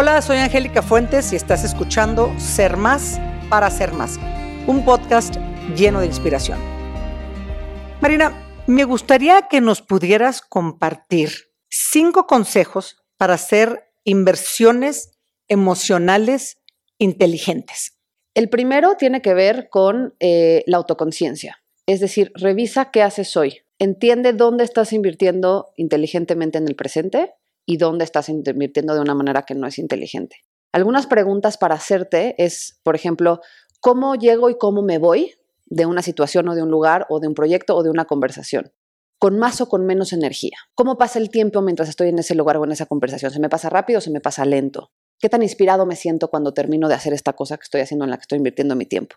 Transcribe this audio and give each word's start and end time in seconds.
Hola, 0.00 0.22
soy 0.22 0.36
Angélica 0.36 0.80
Fuentes 0.80 1.32
y 1.32 1.34
estás 1.34 1.64
escuchando 1.64 2.32
Ser 2.38 2.76
Más 2.76 3.18
para 3.50 3.68
Ser 3.68 3.92
Más, 3.92 4.16
un 4.68 4.84
podcast 4.84 5.34
lleno 5.76 5.98
de 5.98 6.06
inspiración. 6.06 6.60
Marina, 8.00 8.46
me 8.68 8.84
gustaría 8.84 9.48
que 9.50 9.60
nos 9.60 9.82
pudieras 9.82 10.40
compartir 10.40 11.30
cinco 11.68 12.28
consejos 12.28 13.02
para 13.16 13.34
hacer 13.34 13.90
inversiones 14.04 15.18
emocionales 15.48 16.58
inteligentes. 16.98 17.98
El 18.34 18.50
primero 18.50 18.94
tiene 18.96 19.20
que 19.20 19.34
ver 19.34 19.68
con 19.68 20.14
eh, 20.20 20.62
la 20.68 20.76
autoconciencia, 20.76 21.58
es 21.86 21.98
decir, 21.98 22.30
revisa 22.36 22.92
qué 22.92 23.02
haces 23.02 23.36
hoy, 23.36 23.62
entiende 23.80 24.32
dónde 24.32 24.62
estás 24.62 24.92
invirtiendo 24.92 25.72
inteligentemente 25.76 26.56
en 26.56 26.68
el 26.68 26.76
presente 26.76 27.34
y 27.68 27.76
dónde 27.76 28.04
estás 28.04 28.30
invirtiendo 28.30 28.94
de 28.94 29.00
una 29.00 29.14
manera 29.14 29.42
que 29.42 29.54
no 29.54 29.66
es 29.66 29.78
inteligente. 29.78 30.36
Algunas 30.72 31.06
preguntas 31.06 31.58
para 31.58 31.74
hacerte 31.74 32.34
es, 32.42 32.80
por 32.82 32.96
ejemplo, 32.96 33.40
¿cómo 33.80 34.14
llego 34.14 34.48
y 34.48 34.56
cómo 34.56 34.80
me 34.80 34.96
voy 34.96 35.34
de 35.66 35.84
una 35.84 36.00
situación 36.00 36.48
o 36.48 36.54
de 36.54 36.62
un 36.62 36.70
lugar 36.70 37.06
o 37.10 37.20
de 37.20 37.28
un 37.28 37.34
proyecto 37.34 37.76
o 37.76 37.82
de 37.82 37.90
una 37.90 38.06
conversación? 38.06 38.72
¿Con 39.18 39.38
más 39.38 39.60
o 39.60 39.68
con 39.68 39.84
menos 39.84 40.14
energía? 40.14 40.56
¿Cómo 40.74 40.96
pasa 40.96 41.18
el 41.18 41.28
tiempo 41.28 41.60
mientras 41.60 41.90
estoy 41.90 42.08
en 42.08 42.18
ese 42.18 42.34
lugar 42.34 42.56
o 42.56 42.64
en 42.64 42.72
esa 42.72 42.86
conversación? 42.86 43.30
¿Se 43.32 43.38
me 43.38 43.50
pasa 43.50 43.68
rápido 43.68 43.98
o 43.98 44.00
se 44.00 44.10
me 44.10 44.22
pasa 44.22 44.46
lento? 44.46 44.90
¿Qué 45.20 45.28
tan 45.28 45.42
inspirado 45.42 45.84
me 45.84 45.94
siento 45.94 46.28
cuando 46.28 46.54
termino 46.54 46.88
de 46.88 46.94
hacer 46.94 47.12
esta 47.12 47.34
cosa 47.34 47.58
que 47.58 47.64
estoy 47.64 47.82
haciendo 47.82 48.06
en 48.06 48.12
la 48.12 48.16
que 48.16 48.22
estoy 48.22 48.38
invirtiendo 48.38 48.76
mi 48.76 48.86
tiempo? 48.86 49.16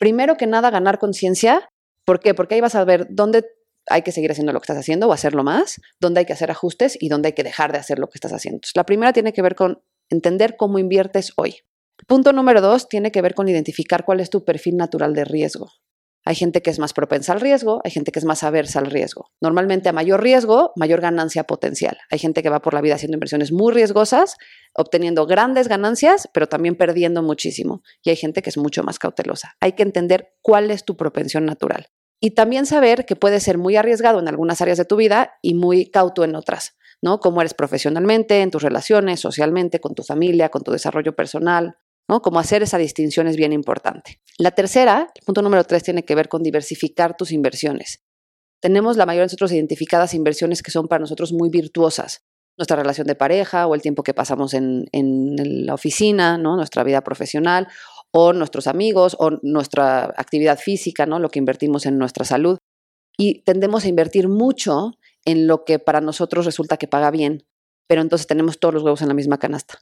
Primero 0.00 0.36
que 0.36 0.48
nada, 0.48 0.70
ganar 0.70 0.98
conciencia. 0.98 1.68
¿Por 2.04 2.18
qué? 2.18 2.34
Porque 2.34 2.56
ahí 2.56 2.60
vas 2.60 2.74
a 2.74 2.84
ver 2.84 3.06
dónde 3.10 3.44
hay 3.88 4.02
que 4.02 4.12
seguir 4.12 4.30
haciendo 4.30 4.52
lo 4.52 4.60
que 4.60 4.64
estás 4.64 4.78
haciendo 4.78 5.08
o 5.08 5.12
hacerlo 5.12 5.44
más, 5.44 5.80
dónde 6.00 6.20
hay 6.20 6.26
que 6.26 6.32
hacer 6.32 6.50
ajustes 6.50 6.96
y 7.00 7.08
dónde 7.08 7.28
hay 7.28 7.32
que 7.32 7.44
dejar 7.44 7.72
de 7.72 7.78
hacer 7.78 7.98
lo 7.98 8.08
que 8.08 8.16
estás 8.16 8.32
haciendo. 8.32 8.60
la 8.74 8.84
primera 8.84 9.12
tiene 9.12 9.32
que 9.32 9.42
ver 9.42 9.54
con 9.54 9.82
entender 10.08 10.56
cómo 10.56 10.78
inviertes 10.78 11.32
hoy. 11.36 11.56
Punto 12.06 12.32
número 12.32 12.60
dos 12.60 12.88
tiene 12.88 13.10
que 13.10 13.22
ver 13.22 13.34
con 13.34 13.48
identificar 13.48 14.04
cuál 14.04 14.20
es 14.20 14.30
tu 14.30 14.44
perfil 14.44 14.76
natural 14.76 15.14
de 15.14 15.24
riesgo. 15.24 15.70
Hay 16.26 16.34
gente 16.34 16.60
que 16.60 16.70
es 16.70 16.80
más 16.80 16.92
propensa 16.92 17.32
al 17.32 17.40
riesgo, 17.40 17.80
hay 17.84 17.92
gente 17.92 18.10
que 18.10 18.18
es 18.18 18.24
más 18.24 18.42
aversa 18.42 18.80
al 18.80 18.90
riesgo. 18.90 19.30
Normalmente 19.40 19.88
a 19.88 19.92
mayor 19.92 20.20
riesgo, 20.20 20.72
mayor 20.74 21.00
ganancia 21.00 21.44
potencial. 21.44 21.96
Hay 22.10 22.18
gente 22.18 22.42
que 22.42 22.50
va 22.50 22.60
por 22.60 22.74
la 22.74 22.80
vida 22.80 22.96
haciendo 22.96 23.14
inversiones 23.14 23.52
muy 23.52 23.72
riesgosas, 23.72 24.36
obteniendo 24.74 25.24
grandes 25.26 25.68
ganancias, 25.68 26.28
pero 26.34 26.48
también 26.48 26.74
perdiendo 26.74 27.22
muchísimo. 27.22 27.82
Y 28.02 28.10
hay 28.10 28.16
gente 28.16 28.42
que 28.42 28.50
es 28.50 28.58
mucho 28.58 28.82
más 28.82 28.98
cautelosa. 28.98 29.54
Hay 29.60 29.72
que 29.72 29.84
entender 29.84 30.34
cuál 30.42 30.72
es 30.72 30.84
tu 30.84 30.96
propensión 30.96 31.46
natural 31.46 31.86
y 32.20 32.32
también 32.32 32.66
saber 32.66 33.04
que 33.04 33.16
puedes 33.16 33.42
ser 33.42 33.58
muy 33.58 33.76
arriesgado 33.76 34.18
en 34.18 34.28
algunas 34.28 34.60
áreas 34.60 34.78
de 34.78 34.84
tu 34.84 34.96
vida 34.96 35.34
y 35.42 35.54
muy 35.54 35.90
cauto 35.90 36.24
en 36.24 36.34
otras, 36.34 36.76
¿no? 37.02 37.20
Cómo 37.20 37.40
eres 37.40 37.54
profesionalmente, 37.54 38.40
en 38.40 38.50
tus 38.50 38.62
relaciones, 38.62 39.20
socialmente, 39.20 39.80
con 39.80 39.94
tu 39.94 40.02
familia, 40.02 40.48
con 40.48 40.62
tu 40.62 40.72
desarrollo 40.72 41.14
personal, 41.14 41.76
¿no? 42.08 42.22
Cómo 42.22 42.38
hacer 42.38 42.62
esa 42.62 42.78
distinción 42.78 43.26
es 43.26 43.36
bien 43.36 43.52
importante. 43.52 44.20
La 44.38 44.52
tercera, 44.52 45.10
el 45.14 45.22
punto 45.24 45.42
número 45.42 45.64
tres, 45.64 45.82
tiene 45.82 46.04
que 46.04 46.14
ver 46.14 46.28
con 46.28 46.42
diversificar 46.42 47.16
tus 47.16 47.32
inversiones. 47.32 48.02
Tenemos 48.60 48.96
la 48.96 49.04
mayoría 49.04 49.22
de 49.22 49.26
nosotros 49.26 49.52
identificadas 49.52 50.14
inversiones 50.14 50.62
que 50.62 50.70
son 50.70 50.88
para 50.88 51.00
nosotros 51.00 51.32
muy 51.32 51.50
virtuosas. 51.50 52.24
Nuestra 52.56 52.76
relación 52.78 53.06
de 53.06 53.14
pareja 53.14 53.66
o 53.66 53.74
el 53.74 53.82
tiempo 53.82 54.02
que 54.02 54.14
pasamos 54.14 54.54
en, 54.54 54.86
en 54.92 55.66
la 55.66 55.74
oficina, 55.74 56.38
¿no? 56.38 56.56
nuestra 56.56 56.82
vida 56.84 57.02
profesional 57.02 57.68
o 58.12 58.32
nuestros 58.32 58.66
amigos 58.66 59.16
o 59.18 59.30
nuestra 59.42 60.04
actividad 60.16 60.58
física, 60.58 61.06
¿no? 61.06 61.18
Lo 61.18 61.28
que 61.28 61.38
invertimos 61.38 61.86
en 61.86 61.98
nuestra 61.98 62.24
salud. 62.24 62.58
Y 63.18 63.42
tendemos 63.44 63.84
a 63.84 63.88
invertir 63.88 64.28
mucho 64.28 64.92
en 65.24 65.46
lo 65.46 65.64
que 65.64 65.78
para 65.78 66.00
nosotros 66.00 66.44
resulta 66.44 66.76
que 66.76 66.88
paga 66.88 67.10
bien, 67.10 67.46
pero 67.86 68.02
entonces 68.02 68.26
tenemos 68.26 68.58
todos 68.58 68.74
los 68.74 68.82
huevos 68.82 69.02
en 69.02 69.08
la 69.08 69.14
misma 69.14 69.38
canasta. 69.38 69.80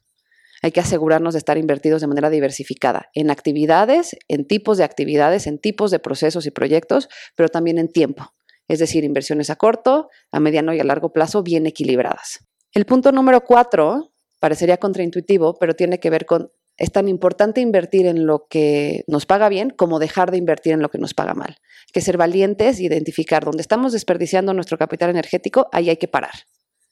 Hay 0.62 0.72
que 0.72 0.80
asegurarnos 0.80 1.34
de 1.34 1.38
estar 1.38 1.58
invertidos 1.58 2.00
de 2.00 2.06
manera 2.06 2.30
diversificada 2.30 3.10
en 3.12 3.30
actividades, 3.30 4.16
en 4.28 4.46
tipos 4.46 4.78
de 4.78 4.84
actividades, 4.84 5.46
en 5.46 5.58
tipos 5.58 5.90
de 5.90 5.98
procesos 5.98 6.46
y 6.46 6.50
proyectos, 6.50 7.08
pero 7.36 7.50
también 7.50 7.78
en 7.78 7.88
tiempo. 7.88 8.32
Es 8.66 8.78
decir, 8.78 9.04
inversiones 9.04 9.50
a 9.50 9.56
corto, 9.56 10.08
a 10.32 10.40
mediano 10.40 10.72
y 10.72 10.80
a 10.80 10.84
largo 10.84 11.12
plazo 11.12 11.42
bien 11.42 11.66
equilibradas. 11.66 12.46
El 12.72 12.86
punto 12.86 13.12
número 13.12 13.42
cuatro 13.42 14.14
parecería 14.40 14.78
contraintuitivo, 14.78 15.58
pero 15.58 15.74
tiene 15.74 16.00
que 16.00 16.08
ver 16.10 16.24
con 16.24 16.50
es 16.76 16.92
tan 16.92 17.08
importante 17.08 17.60
invertir 17.60 18.06
en 18.06 18.26
lo 18.26 18.46
que 18.48 19.04
nos 19.06 19.26
paga 19.26 19.48
bien 19.48 19.70
como 19.70 19.98
dejar 19.98 20.30
de 20.30 20.38
invertir 20.38 20.72
en 20.72 20.82
lo 20.82 20.90
que 20.90 20.98
nos 20.98 21.14
paga 21.14 21.34
mal. 21.34 21.50
Hay 21.50 21.92
que 21.92 22.00
ser 22.00 22.16
valientes 22.16 22.80
y 22.80 22.86
identificar 22.86 23.44
dónde 23.44 23.62
estamos 23.62 23.92
desperdiciando 23.92 24.54
nuestro 24.54 24.78
capital 24.78 25.10
energético, 25.10 25.68
ahí 25.72 25.90
hay 25.90 25.96
que 25.96 26.08
parar. 26.08 26.34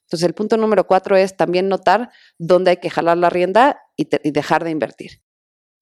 Entonces 0.06 0.26
el 0.26 0.34
punto 0.34 0.56
número 0.56 0.86
cuatro 0.86 1.16
es 1.16 1.36
también 1.36 1.68
notar 1.68 2.10
dónde 2.38 2.72
hay 2.72 2.76
que 2.76 2.90
jalar 2.90 3.16
la 3.16 3.30
rienda 3.30 3.80
y, 3.96 4.08
y 4.22 4.30
dejar 4.30 4.62
de 4.62 4.70
invertir. 4.70 5.22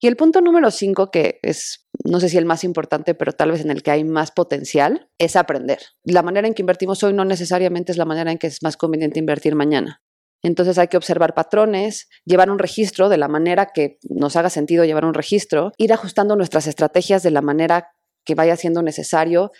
Y 0.03 0.07
el 0.07 0.15
punto 0.15 0.41
número 0.41 0.71
cinco, 0.71 1.11
que 1.11 1.39
es, 1.43 1.87
no 2.03 2.19
sé 2.19 2.27
si 2.27 2.37
el 2.37 2.45
más 2.45 2.63
importante, 2.63 3.13
pero 3.13 3.33
tal 3.33 3.51
vez 3.51 3.61
en 3.61 3.69
el 3.69 3.83
que 3.83 3.91
hay 3.91 4.03
más 4.03 4.31
potencial, 4.31 5.11
es 5.19 5.35
aprender. 5.35 5.79
La 6.03 6.23
manera 6.23 6.47
en 6.47 6.55
que 6.55 6.63
invertimos 6.63 7.03
hoy 7.03 7.13
no 7.13 7.23
necesariamente 7.23 7.91
es 7.91 7.99
la 7.99 8.05
manera 8.05 8.31
en 8.31 8.39
que 8.39 8.47
es 8.47 8.63
más 8.63 8.77
conveniente 8.77 9.19
invertir 9.19 9.53
mañana. 9.53 10.01
Entonces 10.43 10.77
hay 10.77 10.87
que 10.87 10.97
observar 10.97 11.33
patrones, 11.33 12.09
llevar 12.25 12.49
un 12.49 12.59
registro 12.59 13.09
de 13.09 13.17
la 13.17 13.27
manera 13.27 13.67
que 13.73 13.97
nos 14.09 14.35
haga 14.35 14.49
sentido 14.49 14.85
llevar 14.85 15.05
un 15.05 15.13
registro, 15.13 15.71
ir 15.77 15.93
ajustando 15.93 16.35
nuestras 16.35 16.67
estrategias 16.67 17.23
de 17.23 17.31
la 17.31 17.41
manera 17.41 17.89
que 18.25 18.35
vaya 18.35 18.55
siendo 18.55 18.81
necesario 18.81 19.51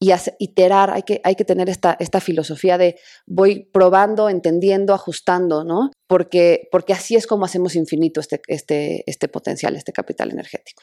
y 0.00 0.12
iterar, 0.38 0.90
hay 0.90 1.02
que, 1.02 1.20
hay 1.24 1.34
que 1.34 1.44
tener 1.44 1.70
esta, 1.70 1.96
esta 1.98 2.20
filosofía 2.20 2.76
de 2.76 2.96
voy 3.26 3.70
probando, 3.72 4.28
entendiendo, 4.28 4.92
ajustando, 4.92 5.64
¿no? 5.64 5.90
Porque, 6.06 6.68
porque 6.70 6.92
así 6.92 7.16
es 7.16 7.26
como 7.26 7.44
hacemos 7.44 7.74
infinito 7.74 8.20
este, 8.20 8.40
este, 8.48 9.04
este 9.06 9.28
potencial, 9.28 9.76
este 9.76 9.92
capital 9.92 10.30
energético. 10.30 10.82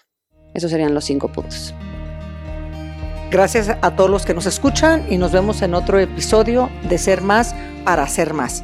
Esos 0.54 0.72
serían 0.72 0.94
los 0.94 1.06
cinco 1.06 1.32
puntos. 1.32 1.74
Gracias 3.30 3.70
a 3.70 3.96
todos 3.96 4.10
los 4.10 4.26
que 4.26 4.34
nos 4.34 4.46
escuchan 4.46 5.06
y 5.10 5.18
nos 5.18 5.32
vemos 5.32 5.62
en 5.62 5.74
otro 5.74 6.00
episodio 6.00 6.70
de 6.90 6.98
Ser 6.98 7.22
Más 7.22 7.56
para 7.86 8.08
Ser 8.08 8.34
Más. 8.34 8.64